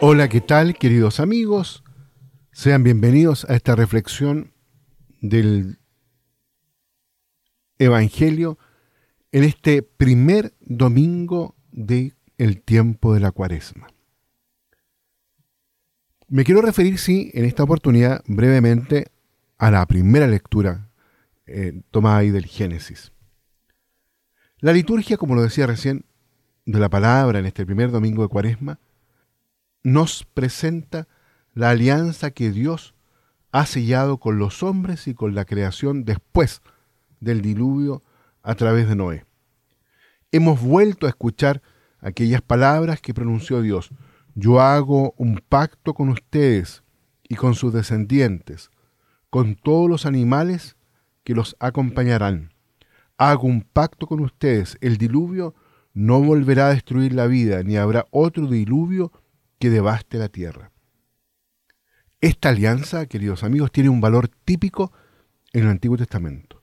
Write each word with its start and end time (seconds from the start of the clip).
Hola, 0.00 0.28
¿qué 0.28 0.40
tal 0.40 0.78
queridos 0.78 1.18
amigos? 1.18 1.82
Sean 2.52 2.84
bienvenidos 2.84 3.44
a 3.50 3.56
esta 3.56 3.74
reflexión 3.74 4.52
del 5.20 5.80
Evangelio 7.80 8.56
en 9.32 9.42
este 9.42 9.82
primer 9.82 10.54
domingo 10.60 11.56
del 11.72 12.14
el 12.38 12.62
tiempo 12.62 13.14
de 13.14 13.18
la 13.18 13.32
cuaresma. 13.32 13.93
Me 16.34 16.42
quiero 16.42 16.62
referir, 16.62 16.98
sí, 16.98 17.30
en 17.32 17.44
esta 17.44 17.62
oportunidad 17.62 18.24
brevemente 18.26 19.06
a 19.56 19.70
la 19.70 19.86
primera 19.86 20.26
lectura 20.26 20.88
eh, 21.46 21.80
tomada 21.92 22.16
ahí 22.16 22.30
del 22.30 22.46
Génesis. 22.46 23.12
La 24.58 24.72
liturgia, 24.72 25.16
como 25.16 25.36
lo 25.36 25.42
decía 25.42 25.68
recién, 25.68 26.06
de 26.66 26.80
la 26.80 26.88
palabra 26.88 27.38
en 27.38 27.46
este 27.46 27.64
primer 27.64 27.92
domingo 27.92 28.22
de 28.22 28.28
cuaresma, 28.30 28.80
nos 29.84 30.24
presenta 30.24 31.06
la 31.54 31.70
alianza 31.70 32.32
que 32.32 32.50
Dios 32.50 32.96
ha 33.52 33.64
sellado 33.64 34.18
con 34.18 34.36
los 34.36 34.64
hombres 34.64 35.06
y 35.06 35.14
con 35.14 35.36
la 35.36 35.44
creación 35.44 36.04
después 36.04 36.62
del 37.20 37.42
diluvio 37.42 38.02
a 38.42 38.56
través 38.56 38.88
de 38.88 38.96
Noé. 38.96 39.24
Hemos 40.32 40.60
vuelto 40.60 41.06
a 41.06 41.10
escuchar 41.10 41.62
aquellas 42.00 42.42
palabras 42.42 43.00
que 43.00 43.14
pronunció 43.14 43.62
Dios. 43.62 43.92
Yo 44.34 44.60
hago 44.60 45.14
un 45.16 45.40
pacto 45.48 45.94
con 45.94 46.08
ustedes 46.08 46.82
y 47.22 47.36
con 47.36 47.54
sus 47.54 47.72
descendientes, 47.72 48.70
con 49.30 49.54
todos 49.54 49.88
los 49.88 50.06
animales 50.06 50.76
que 51.22 51.34
los 51.34 51.56
acompañarán. 51.60 52.52
Hago 53.16 53.46
un 53.46 53.62
pacto 53.62 54.06
con 54.06 54.20
ustedes. 54.20 54.76
El 54.80 54.96
diluvio 54.96 55.54
no 55.92 56.20
volverá 56.20 56.66
a 56.66 56.74
destruir 56.74 57.14
la 57.14 57.26
vida, 57.28 57.62
ni 57.62 57.76
habrá 57.76 58.06
otro 58.10 58.48
diluvio 58.48 59.12
que 59.60 59.70
devaste 59.70 60.18
la 60.18 60.28
tierra. 60.28 60.72
Esta 62.20 62.48
alianza, 62.48 63.06
queridos 63.06 63.44
amigos, 63.44 63.70
tiene 63.70 63.88
un 63.88 64.00
valor 64.00 64.28
típico 64.28 64.92
en 65.52 65.62
el 65.62 65.68
Antiguo 65.68 65.96
Testamento. 65.96 66.62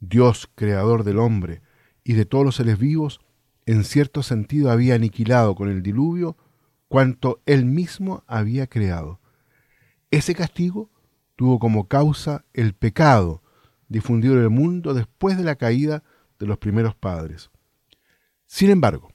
Dios, 0.00 0.48
creador 0.54 1.04
del 1.04 1.18
hombre 1.18 1.60
y 2.02 2.14
de 2.14 2.24
todos 2.24 2.44
los 2.44 2.56
seres 2.56 2.78
vivos, 2.78 3.20
en 3.66 3.84
cierto 3.84 4.22
sentido 4.22 4.70
había 4.70 4.94
aniquilado 4.94 5.54
con 5.54 5.68
el 5.68 5.82
diluvio 5.82 6.36
cuanto 6.88 7.40
él 7.46 7.64
mismo 7.64 8.24
había 8.26 8.66
creado. 8.66 9.20
Ese 10.10 10.34
castigo 10.34 10.90
tuvo 11.36 11.58
como 11.58 11.86
causa 11.86 12.44
el 12.54 12.74
pecado 12.74 13.42
difundido 13.88 14.34
en 14.34 14.42
el 14.42 14.50
mundo 14.50 14.94
después 14.94 15.36
de 15.36 15.44
la 15.44 15.56
caída 15.56 16.02
de 16.38 16.46
los 16.46 16.58
primeros 16.58 16.94
padres. 16.94 17.50
Sin 18.46 18.70
embargo, 18.70 19.12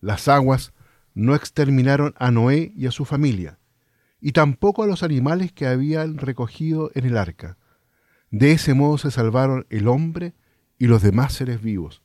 las 0.00 0.28
aguas 0.28 0.72
no 1.14 1.34
exterminaron 1.34 2.14
a 2.18 2.30
Noé 2.30 2.72
y 2.74 2.86
a 2.86 2.90
su 2.90 3.04
familia, 3.04 3.58
y 4.20 4.32
tampoco 4.32 4.82
a 4.82 4.86
los 4.86 5.02
animales 5.02 5.52
que 5.52 5.66
habían 5.66 6.18
recogido 6.18 6.90
en 6.94 7.04
el 7.04 7.16
arca. 7.16 7.58
De 8.30 8.52
ese 8.52 8.72
modo 8.72 8.98
se 8.98 9.10
salvaron 9.10 9.66
el 9.68 9.88
hombre 9.88 10.34
y 10.78 10.86
los 10.86 11.02
demás 11.02 11.34
seres 11.34 11.60
vivos, 11.60 12.02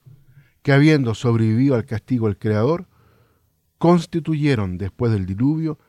que 0.62 0.74
habiendo 0.74 1.14
sobrevivido 1.14 1.76
al 1.76 1.86
castigo 1.86 2.28
del 2.28 2.38
Creador, 2.38 2.88
constituyeron 3.78 4.78
después 4.78 5.12
del 5.12 5.26
diluvio 5.26 5.80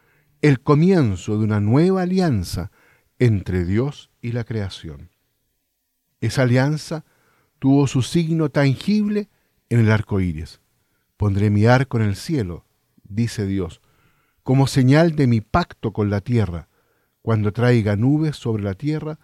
el 0.40 0.60
comienzo 0.60 1.38
de 1.38 1.44
una 1.44 1.60
nueva 1.60 2.02
alianza 2.02 2.70
entre 3.18 3.64
Dios 3.64 4.10
y 4.20 4.32
la 4.32 4.44
creación. 4.44 5.10
Esa 6.20 6.42
alianza 6.42 7.04
tuvo 7.58 7.86
su 7.86 8.02
signo 8.02 8.50
tangible 8.50 9.28
en 9.68 9.80
el 9.80 9.90
arco 9.90 10.20
iris. 10.20 10.60
Pondré 11.16 11.50
mi 11.50 11.66
arco 11.66 11.98
en 11.98 12.04
el 12.04 12.16
cielo, 12.16 12.64
dice 13.02 13.46
Dios, 13.46 13.80
como 14.42 14.66
señal 14.66 15.16
de 15.16 15.26
mi 15.26 15.40
pacto 15.40 15.92
con 15.92 16.10
la 16.10 16.20
tierra. 16.20 16.68
Cuando 17.22 17.52
traiga 17.52 17.96
nubes 17.96 18.36
sobre 18.36 18.62
la 18.62 18.74
tierra, 18.74 19.18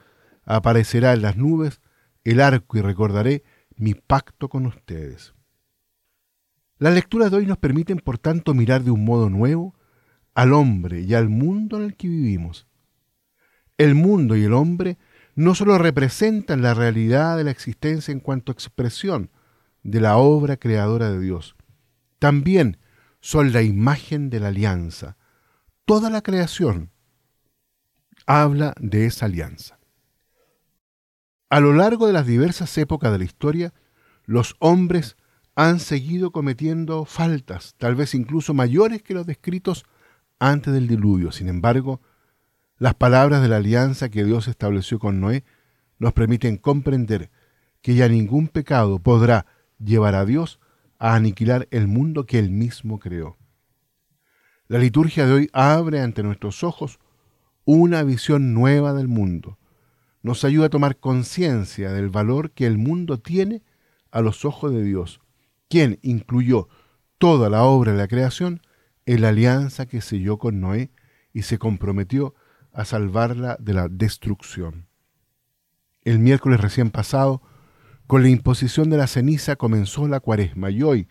aparecerá 0.45 1.13
en 1.13 1.23
las 1.23 1.37
nubes 1.37 1.81
el 2.25 2.41
arco 2.41 2.77
y 2.79 2.81
recordaré 2.81 3.45
mi 3.77 3.95
pacto 3.95 4.49
con 4.49 4.67
ustedes. 4.67 5.34
Las 6.79 6.95
lecturas 6.95 7.31
de 7.31 7.39
hoy 7.39 7.47
nos 7.47 7.59
permiten, 7.59 7.99
por 7.99 8.19
tanto, 8.19 8.55
mirar 8.55 8.83
de 8.83 8.91
un 8.91 9.05
modo 9.05 9.31
nuevo 9.31 9.75
al 10.35 10.53
hombre 10.53 11.03
y 11.03 11.15
al 11.15 11.29
mundo 11.29 11.79
en 11.79 11.85
el 11.85 11.97
que 11.97 12.09
vivimos. 12.09 12.67
El 13.79 13.95
mundo 13.95 14.37
y 14.37 14.45
el 14.45 14.53
hombre 14.53 14.99
no 15.37 15.55
solo 15.55 15.79
representan 15.79 16.62
la 16.62 16.75
realidad 16.75 17.37
de 17.37 17.45
la 17.45 17.51
existencia 17.51 18.12
en 18.12 18.21
cuanto 18.21 18.51
a 18.51 18.55
expresión 18.55 19.31
de 19.83 20.01
la 20.01 20.17
obra 20.17 20.57
creadora 20.57 21.11
de 21.11 21.21
Dios, 21.21 21.57
también 22.19 22.79
son 23.21 23.53
la 23.53 23.62
imagen 23.62 24.31
de 24.31 24.41
la 24.41 24.49
alianza. 24.49 25.17
Toda 25.85 26.11
la 26.11 26.23
creación 26.23 26.91
habla 28.27 28.75
de 28.81 29.06
esa 29.06 29.27
alianza. 29.27 29.79
A 31.51 31.61
lo 31.61 31.73
largo 31.73 32.06
de 32.06 32.12
las 32.12 32.27
diversas 32.27 32.77
épocas 32.79 33.12
de 33.12 33.19
la 33.19 33.25
historia, 33.25 33.75
los 34.25 34.56
hombres 34.59 35.17
han 35.57 35.79
seguido 35.79 36.31
cometiendo 36.33 37.05
faltas, 37.05 37.75
tal 37.79 37.95
vez 37.95 38.15
incluso 38.15 38.55
mayores 38.55 39.03
que 39.03 39.15
los 39.15 39.27
descritos 39.27 39.85
antes 40.39 40.73
del 40.73 40.89
diluvio. 40.89 41.33
Sin 41.33 41.49
embargo, 41.49 42.01
las 42.79 42.95
palabras 42.95 43.41
de 43.43 43.49
la 43.49 43.57
alianza 43.57 44.09
que 44.09 44.25
Dios 44.25 44.49
estableció 44.49 44.99
con 44.99 45.21
Noé 45.21 45.45
nos 45.99 46.13
permiten 46.13 46.57
comprender 46.57 47.31
que 47.83 47.95
ya 47.95 48.09
ningún 48.09 48.49
pecado 48.49 48.99
podrá 48.99 49.47
llevar 49.79 50.15
a 50.15 50.25
Dios 50.25 50.59
a 50.99 51.15
aniquilar 51.15 51.69
el 51.71 51.87
mundo 51.87 52.27
que 52.27 52.39
él 52.39 52.51
mismo 52.51 52.99
creó. 52.99 53.37
La 54.67 54.79
liturgia 54.79 55.27
de 55.27 55.33
hoy 55.33 55.51
abre 55.53 56.01
ante 56.01 56.23
nuestros 56.23 56.65
ojos 56.65 56.99
una 57.65 58.03
visión 58.03 58.55
nueva 58.55 58.93
del 58.93 59.09
mundo. 59.09 59.59
Nos 60.23 60.45
ayuda 60.45 60.67
a 60.67 60.71
tomar 60.71 60.97
conciencia 60.97 61.93
del 61.93 62.09
valor 62.09 62.51
que 62.51 62.67
el 62.67 62.79
mundo 62.79 63.19
tiene 63.19 63.63
a 64.11 64.21
los 64.21 64.45
ojos 64.45 64.73
de 64.73 64.83
Dios, 64.83 65.21
quien 65.75 65.99
incluyó 66.03 66.69
toda 67.19 67.51
la 67.51 67.65
obra 67.65 67.91
de 67.91 67.99
la 67.99 68.07
creación 68.07 68.62
en 69.07 69.23
la 69.23 69.31
alianza 69.31 69.87
que 69.87 70.03
selló 70.03 70.39
con 70.39 70.61
Noé 70.61 70.93
y 71.33 71.43
se 71.43 71.59
comprometió 71.59 72.37
a 72.73 72.85
salvarla 72.85 73.57
de 73.59 73.75
la 73.75 73.89
destrucción. 73.89 74.87
El 76.05 76.21
miércoles 76.21 76.61
recién 76.61 76.93
pasado 76.93 77.43
con 78.07 78.23
la 78.23 78.29
imposición 78.29 78.89
de 78.89 78.99
la 78.99 79.09
ceniza 79.09 79.57
comenzó 79.57 80.07
la 80.07 80.21
cuaresma 80.21 80.71
y 80.71 80.85
hoy 80.85 81.09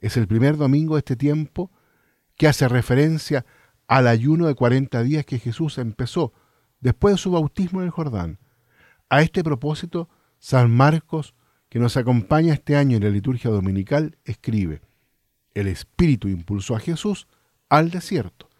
es 0.00 0.16
el 0.16 0.26
primer 0.26 0.56
domingo 0.56 0.96
de 0.96 1.00
este 1.00 1.14
tiempo 1.14 1.70
que 2.36 2.48
hace 2.48 2.66
referencia 2.66 3.46
al 3.86 4.08
ayuno 4.08 4.48
de 4.48 4.56
40 4.56 5.04
días 5.04 5.24
que 5.24 5.38
Jesús 5.38 5.78
empezó 5.78 6.32
después 6.80 7.14
de 7.14 7.18
su 7.18 7.30
bautismo 7.30 7.78
en 7.78 7.86
el 7.86 7.92
Jordán. 7.92 8.40
A 9.08 9.22
este 9.22 9.44
propósito, 9.44 10.08
San 10.40 10.68
Marcos, 10.68 11.32
que 11.70 11.78
nos 11.78 11.96
acompaña 11.96 12.52
este 12.52 12.76
año 12.76 12.98
en 12.98 13.04
la 13.04 13.08
liturgia 13.08 13.50
dominical, 13.50 14.18
escribe, 14.24 14.82
el 15.54 15.66
Espíritu 15.66 16.28
impulsó 16.28 16.76
a 16.76 16.80
Jesús 16.80 17.26
al 17.70 17.90
desierto. 17.90 18.50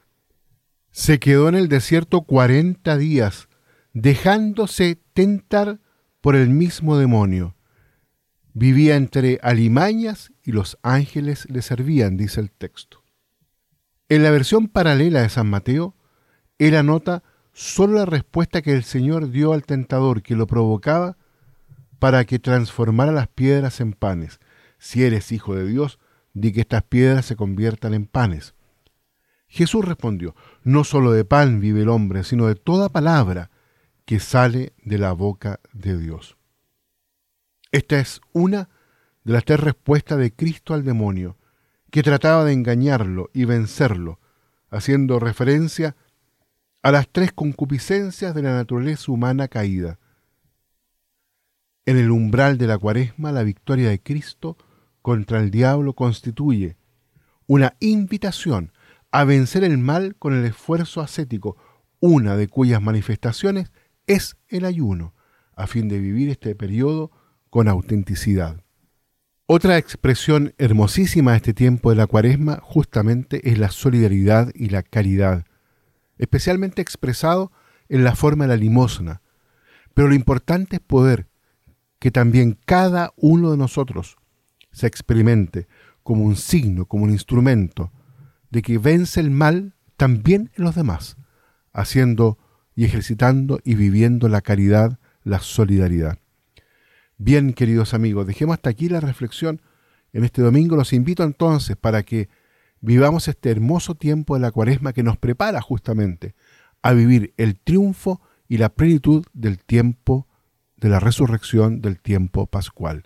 Se 0.90 1.18
quedó 1.18 1.50
en 1.50 1.56
el 1.56 1.68
desierto 1.68 2.22
40 2.22 2.96
días, 2.96 3.48
dejándose 3.92 4.98
tentar 5.12 5.80
por 6.22 6.34
el 6.34 6.48
mismo 6.48 6.96
demonio 6.96 7.54
Vivía 8.52 8.96
entre 8.96 9.38
alimañas 9.42 10.32
y 10.42 10.50
los 10.50 10.76
ángeles 10.82 11.46
le 11.48 11.62
servían, 11.62 12.16
dice 12.16 12.40
el 12.40 12.50
texto. 12.50 13.04
En 14.08 14.24
la 14.24 14.30
versión 14.30 14.66
paralela 14.66 15.22
de 15.22 15.28
San 15.28 15.48
Mateo, 15.48 15.94
él 16.58 16.74
anota 16.74 17.22
solo 17.52 17.94
la 17.94 18.06
respuesta 18.06 18.60
que 18.60 18.72
el 18.72 18.82
Señor 18.82 19.30
dio 19.30 19.52
al 19.52 19.64
tentador 19.64 20.22
que 20.22 20.34
lo 20.34 20.48
provocaba 20.48 21.16
para 22.00 22.24
que 22.24 22.40
transformara 22.40 23.12
las 23.12 23.28
piedras 23.28 23.80
en 23.80 23.92
panes. 23.92 24.40
Si 24.78 25.04
eres 25.04 25.30
hijo 25.30 25.54
de 25.54 25.66
Dios, 25.66 26.00
di 26.32 26.52
que 26.52 26.62
estas 26.62 26.82
piedras 26.82 27.26
se 27.26 27.36
conviertan 27.36 27.94
en 27.94 28.06
panes. 28.06 28.54
Jesús 29.46 29.84
respondió, 29.84 30.34
no 30.64 30.82
solo 30.84 31.12
de 31.12 31.24
pan 31.24 31.60
vive 31.60 31.82
el 31.82 31.88
hombre, 31.88 32.24
sino 32.24 32.46
de 32.46 32.54
toda 32.54 32.88
palabra 32.88 33.50
que 34.06 34.18
sale 34.18 34.72
de 34.82 34.98
la 34.98 35.12
boca 35.12 35.60
de 35.72 35.98
Dios. 35.98 36.36
Esta 37.70 38.00
es 38.00 38.20
una 38.32 38.70
de 39.24 39.34
las 39.34 39.44
tres 39.44 39.60
respuestas 39.60 40.18
de 40.18 40.32
Cristo 40.32 40.72
al 40.72 40.84
demonio, 40.84 41.36
que 41.90 42.02
trataba 42.02 42.44
de 42.44 42.52
engañarlo 42.52 43.30
y 43.34 43.44
vencerlo, 43.44 44.20
haciendo 44.70 45.18
referencia 45.18 45.96
a 46.82 46.92
las 46.92 47.08
tres 47.08 47.32
concupiscencias 47.32 48.34
de 48.34 48.42
la 48.42 48.54
naturaleza 48.54 49.12
humana 49.12 49.48
caída. 49.48 49.98
En 51.90 51.98
el 51.98 52.12
umbral 52.12 52.56
de 52.56 52.68
la 52.68 52.78
cuaresma, 52.78 53.32
la 53.32 53.42
victoria 53.42 53.88
de 53.88 54.00
Cristo 54.00 54.56
contra 55.02 55.40
el 55.40 55.50
diablo 55.50 55.94
constituye 55.94 56.76
una 57.48 57.74
invitación 57.80 58.70
a 59.10 59.24
vencer 59.24 59.64
el 59.64 59.76
mal 59.76 60.14
con 60.14 60.32
el 60.32 60.44
esfuerzo 60.44 61.00
ascético, 61.00 61.56
una 61.98 62.36
de 62.36 62.46
cuyas 62.46 62.80
manifestaciones 62.80 63.72
es 64.06 64.36
el 64.46 64.66
ayuno, 64.66 65.16
a 65.56 65.66
fin 65.66 65.88
de 65.88 65.98
vivir 65.98 66.28
este 66.28 66.54
periodo 66.54 67.10
con 67.50 67.66
autenticidad. 67.66 68.62
Otra 69.46 69.76
expresión 69.76 70.54
hermosísima 70.58 71.32
de 71.32 71.38
este 71.38 71.54
tiempo 71.54 71.90
de 71.90 71.96
la 71.96 72.06
cuaresma 72.06 72.60
justamente 72.62 73.50
es 73.50 73.58
la 73.58 73.72
solidaridad 73.72 74.52
y 74.54 74.68
la 74.68 74.84
caridad, 74.84 75.44
especialmente 76.18 76.82
expresado 76.82 77.50
en 77.88 78.04
la 78.04 78.14
forma 78.14 78.44
de 78.44 78.48
la 78.50 78.56
limosna. 78.56 79.22
Pero 79.92 80.06
lo 80.06 80.14
importante 80.14 80.76
es 80.76 80.82
poder 80.82 81.29
que 82.00 82.10
también 82.10 82.58
cada 82.64 83.12
uno 83.16 83.52
de 83.52 83.56
nosotros 83.56 84.16
se 84.72 84.88
experimente 84.88 85.68
como 86.02 86.24
un 86.24 86.34
signo, 86.34 86.86
como 86.86 87.04
un 87.04 87.10
instrumento 87.10 87.92
de 88.50 88.62
que 88.62 88.78
vence 88.78 89.20
el 89.20 89.30
mal 89.30 89.74
también 89.96 90.50
en 90.56 90.64
los 90.64 90.74
demás, 90.74 91.16
haciendo 91.72 92.38
y 92.74 92.84
ejercitando 92.84 93.60
y 93.64 93.74
viviendo 93.74 94.28
la 94.28 94.40
caridad, 94.40 94.98
la 95.22 95.40
solidaridad. 95.40 96.18
Bien, 97.18 97.52
queridos 97.52 97.92
amigos, 97.92 98.26
dejemos 98.26 98.54
hasta 98.54 98.70
aquí 98.70 98.88
la 98.88 99.00
reflexión 99.00 99.60
en 100.14 100.24
este 100.24 100.40
domingo. 100.40 100.76
Los 100.76 100.94
invito 100.94 101.22
entonces 101.22 101.76
para 101.76 102.02
que 102.02 102.30
vivamos 102.80 103.28
este 103.28 103.50
hermoso 103.50 103.94
tiempo 103.94 104.34
de 104.34 104.40
la 104.40 104.52
cuaresma 104.52 104.94
que 104.94 105.02
nos 105.02 105.18
prepara 105.18 105.60
justamente 105.60 106.34
a 106.80 106.94
vivir 106.94 107.34
el 107.36 107.60
triunfo 107.60 108.22
y 108.48 108.56
la 108.56 108.70
plenitud 108.70 109.26
del 109.34 109.58
tiempo 109.58 110.26
de 110.80 110.88
la 110.88 111.00
resurrección 111.00 111.80
del 111.80 111.98
tiempo 111.98 112.46
pascual. 112.46 113.04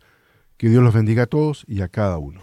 Que 0.57 0.69
Dios 0.69 0.83
los 0.83 0.95
bendiga 0.95 1.25
a 1.25 1.27
todos 1.27 1.65
y 1.67 1.83
a 1.83 1.89
cada 1.89 2.19
uno. 2.19 2.41